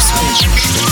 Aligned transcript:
House. 0.00 0.87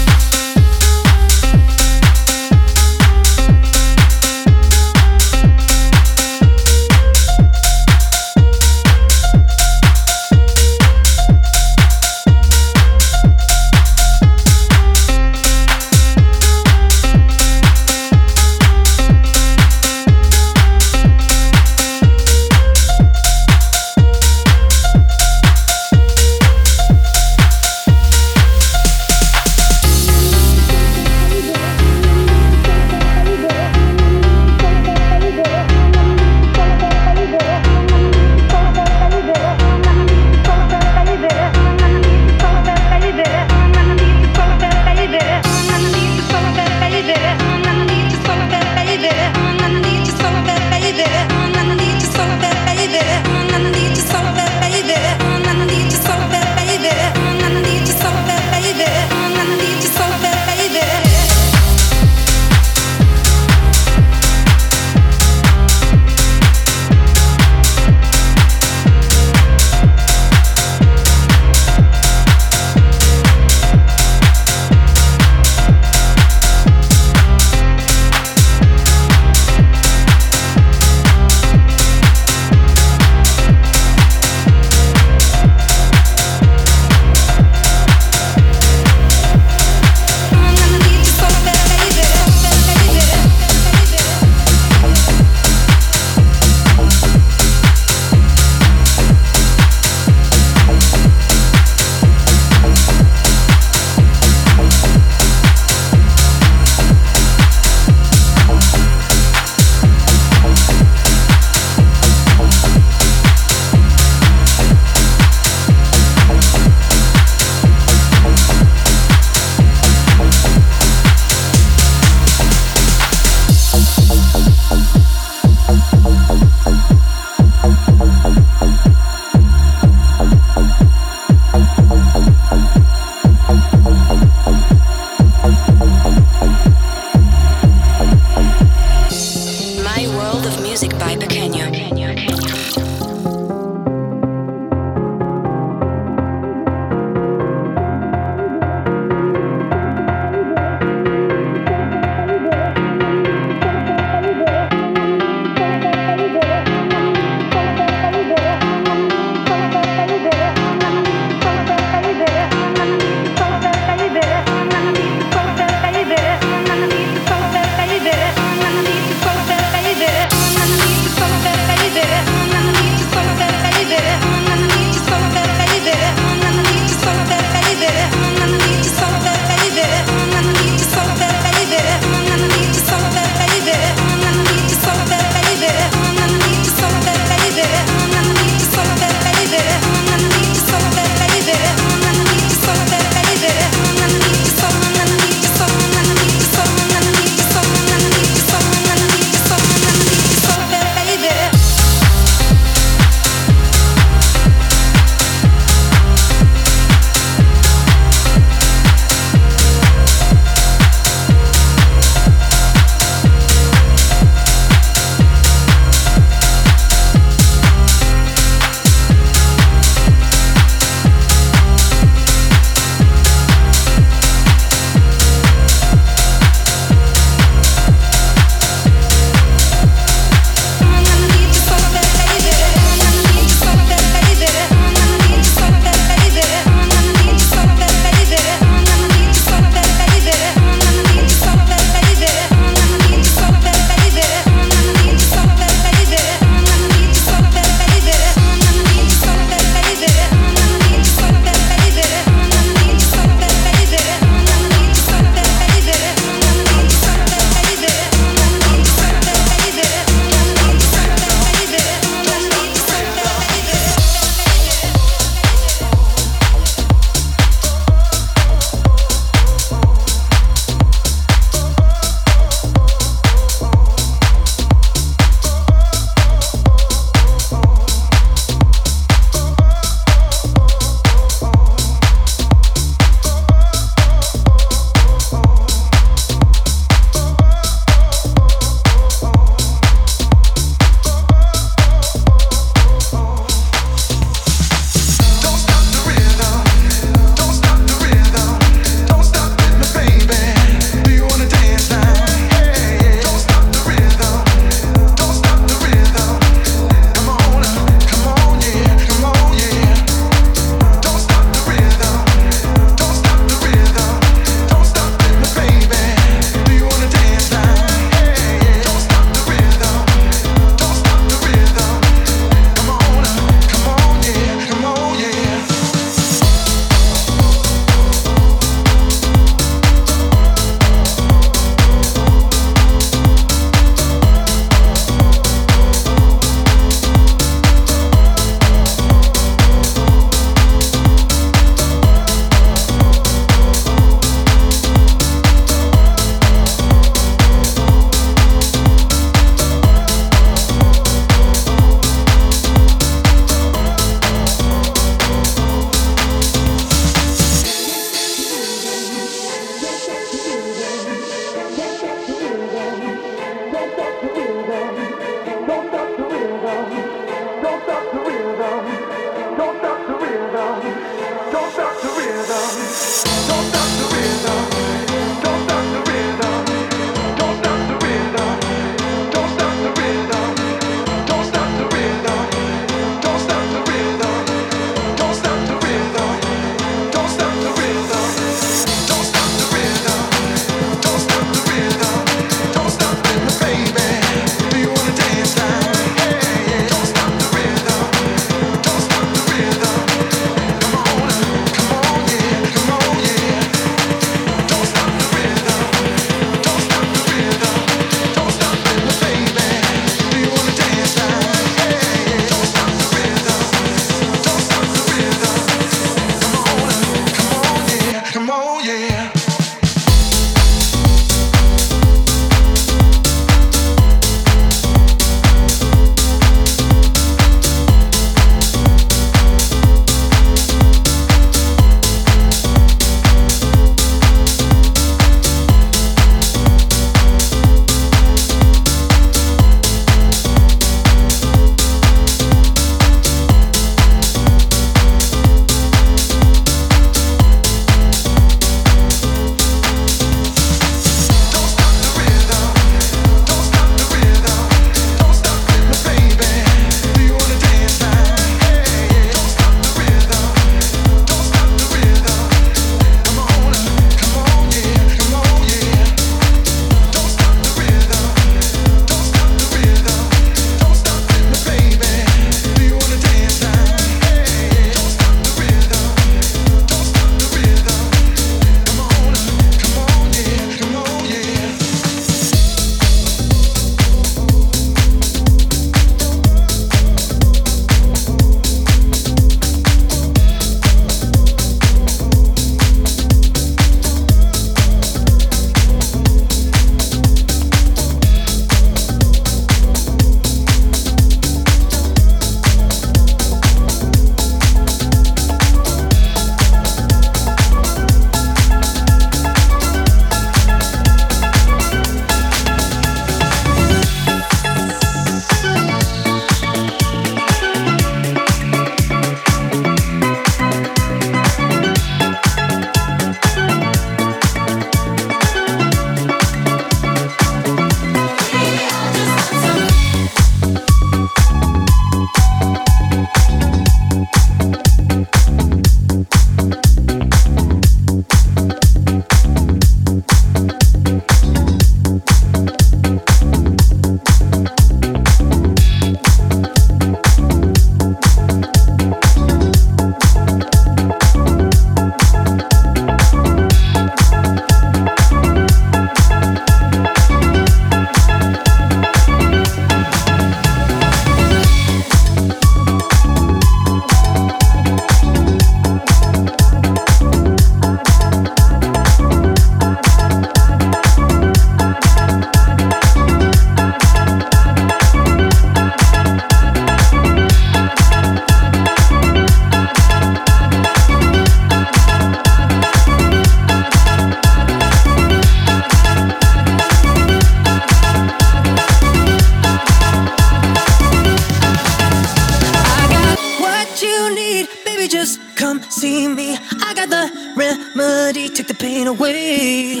Remedy, 597.60 598.48
take 598.48 598.68
the 598.68 598.74
pain 598.74 599.06
away. 599.06 600.00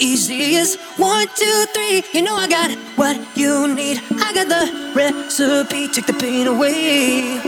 Easy 0.00 0.56
as 0.56 0.76
one, 0.96 1.28
two, 1.36 1.64
three. 1.72 2.02
You 2.12 2.22
know 2.22 2.34
I 2.34 2.48
got 2.48 2.70
what 2.96 3.16
you 3.36 3.72
need. 3.72 4.02
I 4.26 4.32
got 4.34 4.48
the 4.54 4.62
recipe, 4.92 5.86
take 5.88 6.06
the 6.06 6.14
pain 6.14 6.48
away. 6.48 7.38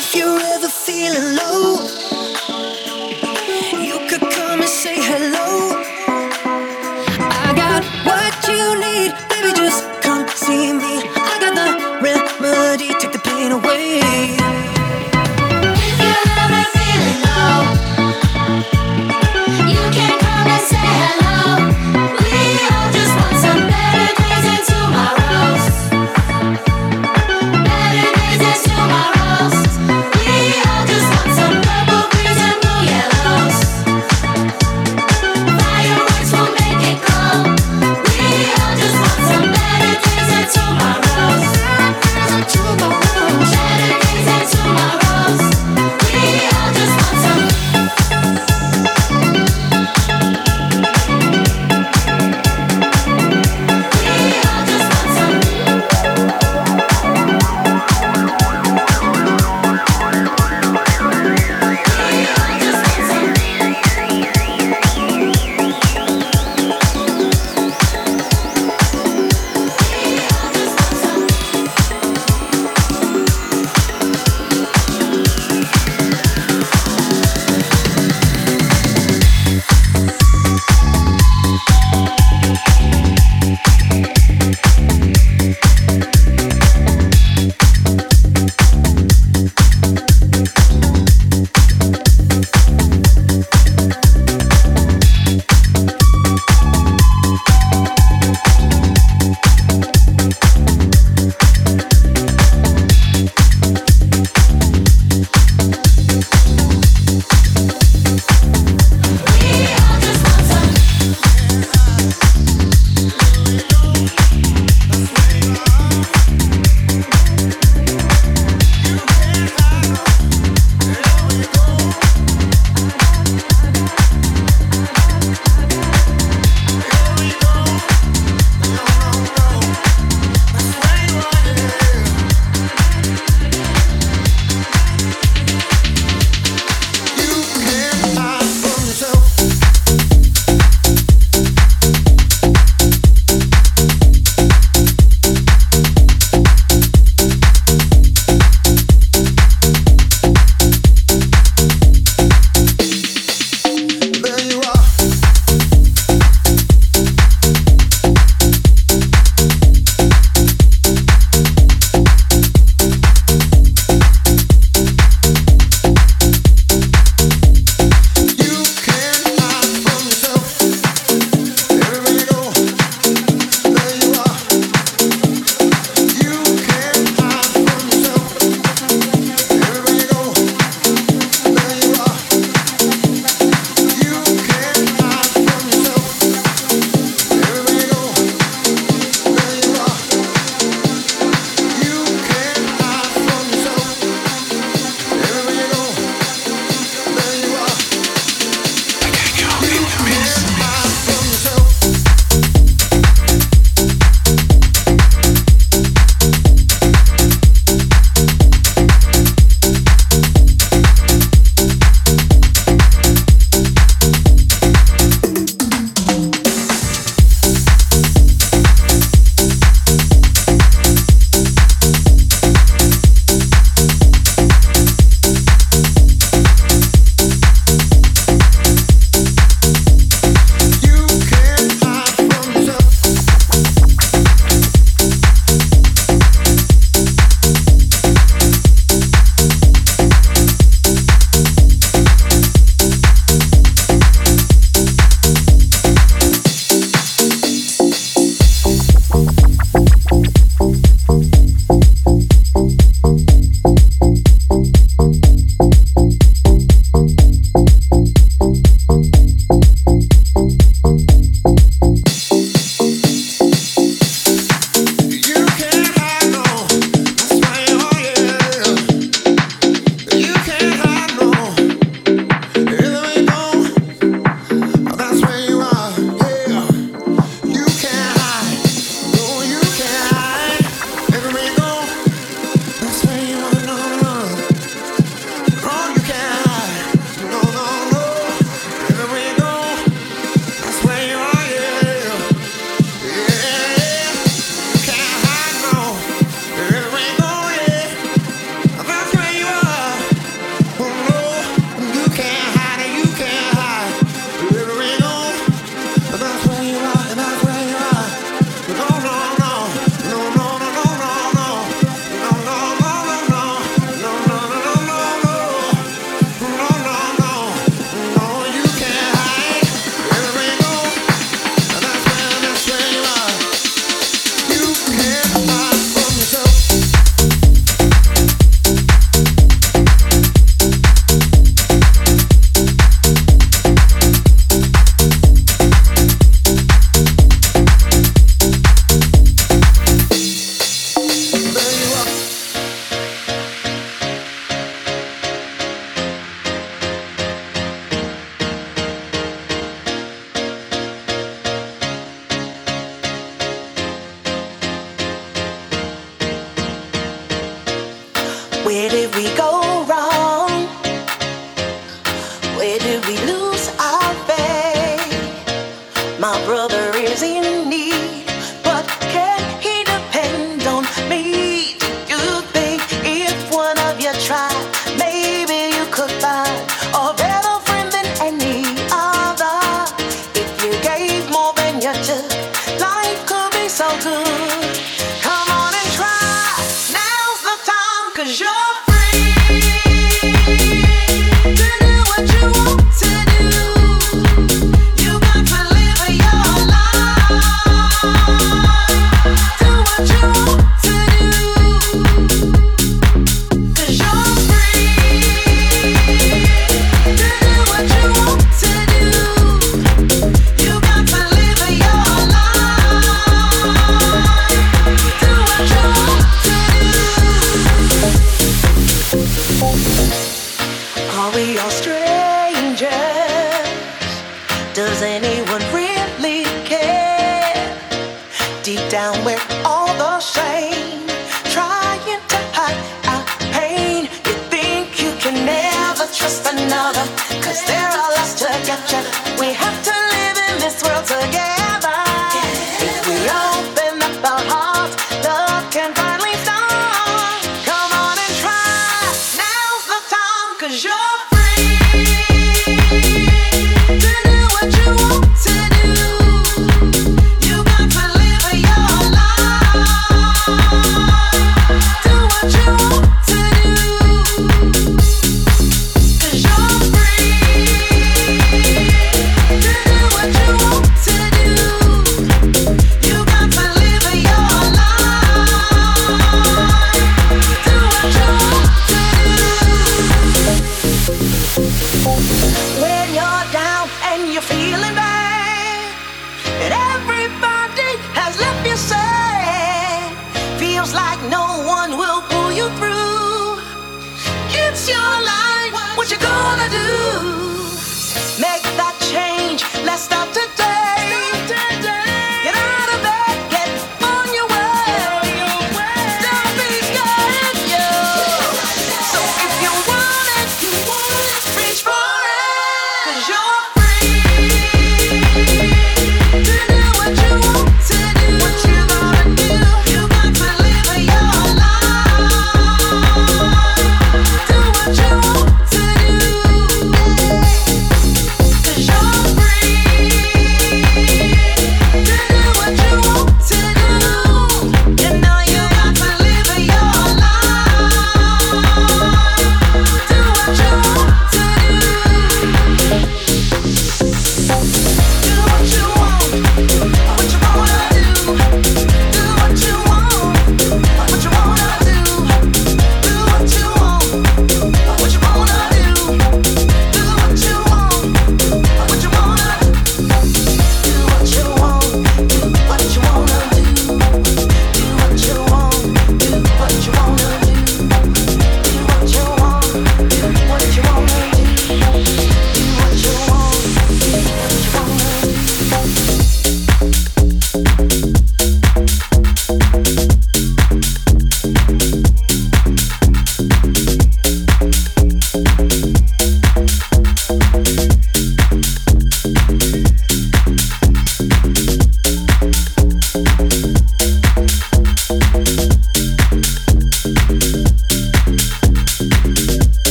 If 0.00 0.16
you're 0.16 0.40
ever 0.54 0.68
feeling 0.68 1.28
low, 1.40 1.86
you 3.88 3.96
could 4.08 4.24
come 4.38 4.60
and 4.60 4.74
say 4.82 4.96
hello. 5.10 5.48
I 7.46 7.48
got 7.62 7.82
what 8.08 8.34
you 8.50 8.64
need, 8.86 9.10
baby. 9.30 9.50
Just 9.62 9.84
come 10.02 10.26
see 10.28 10.72
me. 10.72 11.15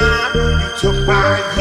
You 0.00 0.70
took 0.78 1.06
my 1.06 1.55